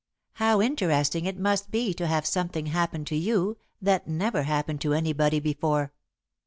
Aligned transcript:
How 0.33 0.61
interesting 0.63 1.25
it 1.25 1.37
must 1.37 1.69
be 1.69 1.93
to 1.93 2.07
have 2.07 2.25
something 2.25 2.65
happen 2.65 3.05
to 3.05 3.15
you 3.15 3.57
that 3.79 4.07
never 4.07 4.41
happened 4.41 4.81
to 4.81 4.95
anybody 4.95 5.39
before!" 5.39 5.93